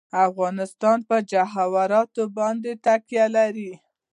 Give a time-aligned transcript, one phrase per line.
[0.27, 3.71] افغانستان په جواهرات باندې تکیه لري.